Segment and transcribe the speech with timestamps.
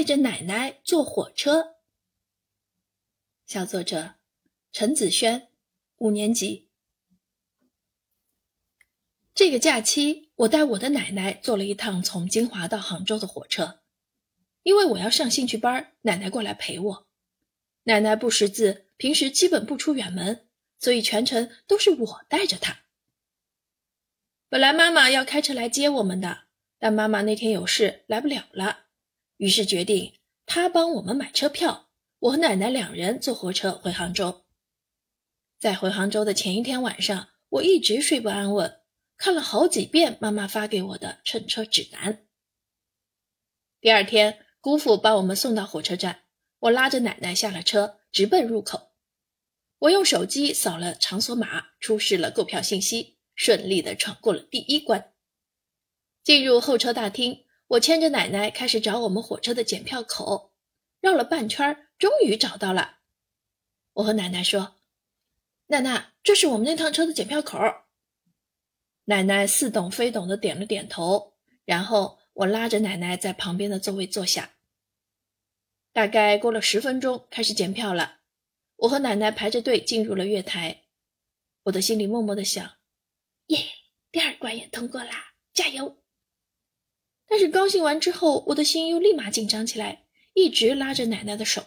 [0.00, 1.74] 带着奶奶坐火车。
[3.44, 4.14] 小作者
[4.72, 5.50] 陈子轩，
[5.98, 6.70] 五年级。
[9.34, 13.82] 这个假期，我带我的奶奶坐了一趟从金华到杭州的火车。
[14.62, 17.08] 因为我要上兴趣班，奶奶过来陪我。
[17.82, 20.48] 奶奶不识字，平时基本不出远门，
[20.78, 22.84] 所以全程都是我带着她。
[24.48, 26.44] 本来妈妈要开车来接我们的，
[26.78, 28.86] 但妈妈那天有事来不了了，
[29.40, 31.88] 于是决定他帮我们买车票，
[32.18, 34.44] 我和奶奶两人坐火车回杭州。
[35.58, 38.80] 在回杭州的前一天晚上，我一直睡不安稳，
[39.16, 42.26] 看了好几遍妈妈发给我的乘车指南。
[43.80, 44.46] 第二天。
[44.62, 46.24] 姑父把我们送到火车站，
[46.58, 48.90] 我拉着奶奶下了车，直奔入口。
[49.78, 55.14] 我用手机扫了场所码，出示了购票信息，顺利的闯过了第一关。
[56.22, 60.52] 进入候车大厅，我牵着奶奶开始找我们火车的检票口，
[61.00, 62.98] 绕了半圈，终于找到了。
[63.94, 64.76] 我和奶奶说
[65.68, 67.58] ：“奶奶，这是我们那趟车的检票口。”
[69.04, 72.20] 奶奶似懂非懂的点了点头，然后。
[72.32, 74.54] 我拉着奶奶在旁边的座位坐下。
[75.92, 78.20] 大概过了十分钟，开始检票了。
[78.76, 80.84] 我和奶奶排着队进入了月台。
[81.64, 82.78] 我的心里默默的想
[83.48, 83.58] ：“耶，
[84.10, 86.02] 第二关也通过啦，加油！”
[87.30, 90.02] 但是高兴完之后，我的心又立马紧张起来，
[90.34, 91.62] 一直拉着奶奶的手，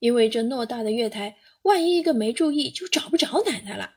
[0.00, 3.92] 因为这偌大的月台，万一一个没注意，就找不着奶奶了。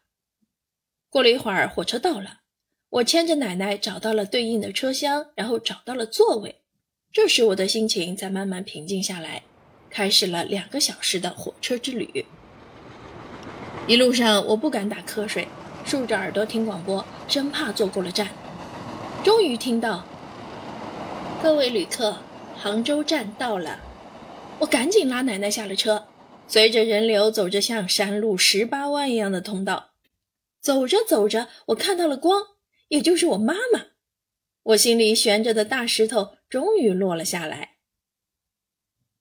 [1.09, 2.41] 过了一会儿，火车到了。
[2.89, 6.61] 我牵着奶奶找到了对应的车厢，然后找到了座位。
[7.11, 9.41] 这时我的心情才慢慢平静下来，
[9.89, 12.23] 开始了两个小时的火车之旅。
[13.87, 15.47] 一路上我不敢打瞌睡，
[15.83, 18.29] 竖着耳朵听广播，生怕坐过了站。
[19.23, 20.05] 终于听到
[21.43, 22.19] ：“各位旅客，
[22.55, 23.81] 杭州站到了。”
[24.61, 26.07] 我赶紧拉奶奶下了车，
[26.47, 29.91] 随着人流走着像山路十八弯一样的通道。
[30.61, 32.41] 走着走着，我看到了光。
[32.87, 33.87] 也就是我妈妈，
[34.63, 37.75] 我心里悬着的大石头终于落了下来。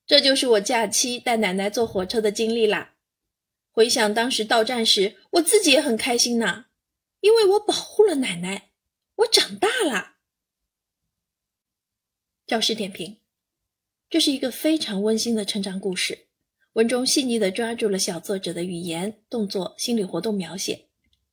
[0.06, 2.92] 这就是我假期带奶奶坐火车的经历啦。
[3.72, 6.66] 回想当时到站时，我自己也很开心呢，
[7.18, 8.70] 因为我保护了奶奶，
[9.16, 10.10] 我长大了。
[12.52, 13.16] 教师点评：
[14.10, 16.26] 这是一个非常温馨的成长故事，
[16.74, 20.84] 文中细腻地抓住了小作者的语言、动作、心理活动描写，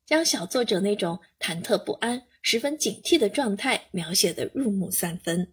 [0.06, 2.24] 将小作者那种忐忑不安。
[2.42, 5.52] 十分警惕的状态描写的入木三分。